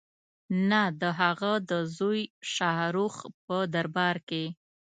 نه 0.69 0.81
د 1.01 1.03
هغه 1.21 1.51
د 1.69 1.71
زوی 1.97 2.21
شاه 2.53 2.83
رخ 2.97 3.15
په 3.45 3.57
دربار 3.73 4.15
کې. 4.29 4.45